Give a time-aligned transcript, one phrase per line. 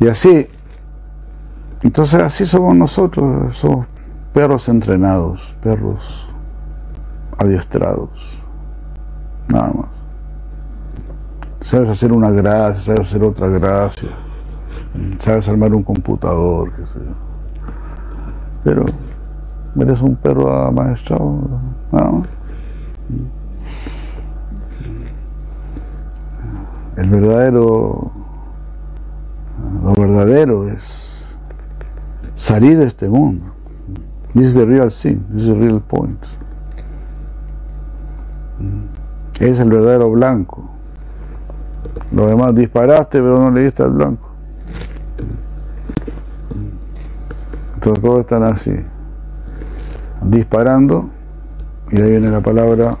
[0.00, 0.46] Y así,
[1.82, 3.86] entonces así somos nosotros, somos
[4.32, 6.28] perros entrenados, perros
[7.36, 8.38] adiestrados,
[9.48, 9.88] nada más.
[11.60, 14.10] Sabes hacer una gracia, sabes hacer otra gracia,
[15.18, 17.14] sabes armar un computador, qué sé yo.
[18.64, 18.84] Pero
[19.80, 21.38] eres un perro amaestrado,
[21.92, 22.28] nada más.
[26.96, 28.10] El verdadero,
[30.18, 31.36] verdadero es
[32.34, 33.46] salir de este mundo.
[34.32, 36.18] This is the real thing, this is the real point.
[39.40, 40.68] Es el verdadero blanco.
[42.12, 44.28] Lo demás disparaste, pero no le diste al blanco.
[47.74, 48.74] Entonces todos están así,
[50.22, 51.10] disparando,
[51.92, 52.98] y ahí viene la palabra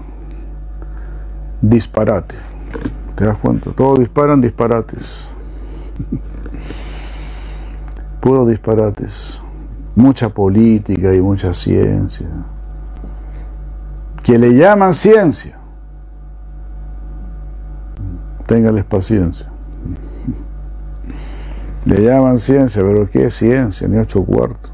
[1.60, 2.36] disparate.
[3.16, 3.72] ¿Te das cuenta?
[3.72, 5.28] Todos disparan disparates.
[8.20, 9.40] Puros disparates.
[9.94, 12.28] Mucha política y mucha ciencia.
[14.22, 15.58] Que le llaman ciencia.
[18.46, 19.50] Téngales paciencia.
[21.84, 23.88] Le llaman ciencia, pero ¿qué es ciencia?
[23.88, 24.72] Ni ocho cuartos.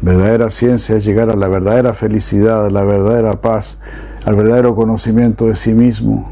[0.00, 3.78] Verdadera ciencia es llegar a la verdadera felicidad, a la verdadera paz,
[4.26, 6.30] al verdadero conocimiento de sí mismo,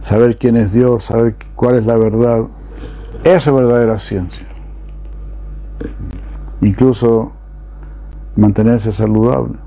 [0.00, 2.44] saber quién es Dios, saber cuál es la verdad.
[3.24, 4.46] Esa es verdadera ciencia.
[6.60, 7.32] Incluso
[8.36, 9.58] mantenerse saludable.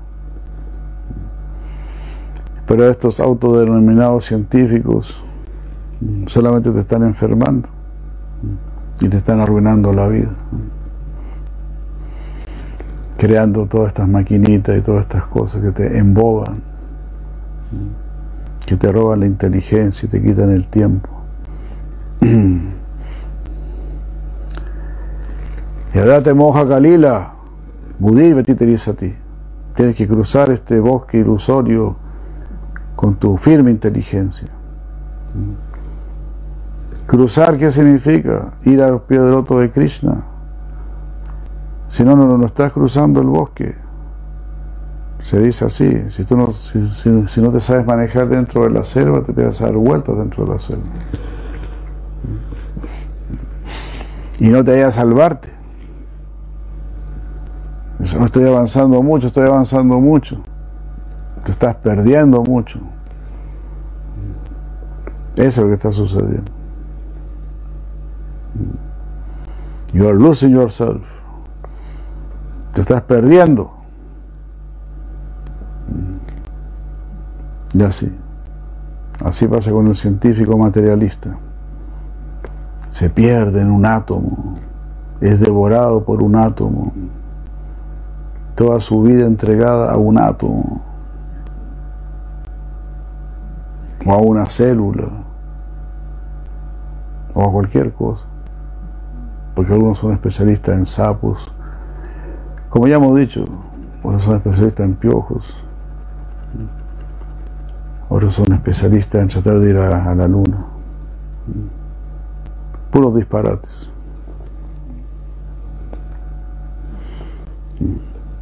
[2.66, 5.24] Pero estos autodenominados científicos
[6.26, 7.68] solamente te están enfermando
[9.00, 10.30] y te están arruinando la vida
[13.18, 16.62] creando todas estas maquinitas y todas estas cosas que te emboban,
[18.64, 21.10] que te roban la inteligencia y te quitan el tiempo.
[25.94, 26.66] Y ahora te moja
[28.54, 29.14] te dice a ti.
[29.74, 31.96] Tienes que cruzar este bosque ilusorio
[32.96, 34.48] con tu firme inteligencia.
[37.06, 38.54] Cruzar, ¿qué significa?
[38.64, 40.24] Ir al pie del loto de Krishna
[41.88, 43.74] si no, no, no estás cruzando el bosque.
[45.20, 49.22] Se dice así, si tú no, si, no te sabes manejar dentro de la selva,
[49.22, 50.84] te vas a dar vueltas dentro de la selva.
[54.38, 55.57] Y no te vayas a salvarte.
[58.16, 60.40] No estoy avanzando mucho, estoy avanzando mucho.
[61.44, 62.80] Te estás perdiendo mucho.
[65.36, 66.50] Eso es lo que está sucediendo.
[69.92, 71.06] You are losing yourself.
[72.74, 73.72] Te estás perdiendo.
[77.74, 78.12] Y así.
[79.24, 81.36] Así pasa con el científico materialista.
[82.90, 84.54] Se pierde en un átomo.
[85.20, 86.92] Es devorado por un átomo.
[88.58, 90.82] Toda su vida entregada a un átomo.
[94.04, 95.08] O a una célula.
[97.32, 98.24] O a cualquier cosa.
[99.54, 101.52] Porque algunos son especialistas en sapos
[102.68, 103.46] como ya hemos dicho,
[104.02, 105.56] otros son especialistas en piojos,
[108.10, 110.66] otros son especialistas en tratar de ir a, la luna.
[112.90, 113.90] Puros disparates.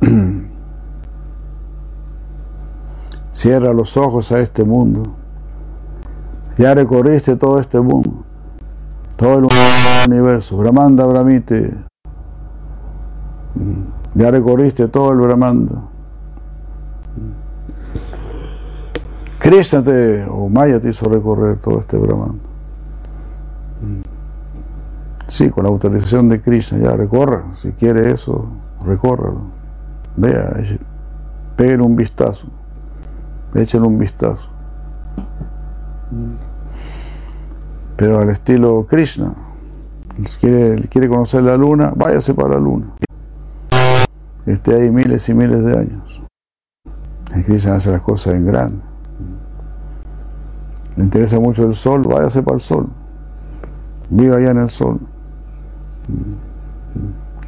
[3.32, 5.02] Cierra los ojos a este mundo.
[6.56, 8.24] Ya recorriste todo este mundo,
[9.18, 9.46] todo el
[10.08, 10.56] universo.
[10.56, 11.74] Brahmanda, Brahmite.
[14.14, 15.82] Ya recorriste todo el Brahmanda.
[19.38, 22.42] Krishna te, o Maya te hizo recorrer todo este Brahmanda.
[25.28, 27.44] Sí, con la autorización de Krishna, ya recorra.
[27.54, 28.46] Si quiere eso,
[28.84, 29.65] recórralo.
[30.16, 30.56] Vea,
[31.56, 32.46] peguen un vistazo.
[33.54, 34.48] Echen un vistazo.
[37.96, 39.34] Pero al estilo Krishna,
[40.40, 42.86] quiere, quiere conocer la luna, váyase para la luna
[44.46, 46.22] esté ahí miles y miles de años.
[47.34, 48.78] El Cristo hace las cosas en grande.
[50.96, 52.88] Le interesa mucho el sol, váyase para el sol.
[54.08, 55.00] Viva allá en el sol.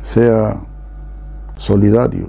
[0.02, 0.60] Sea
[1.54, 2.28] solidario.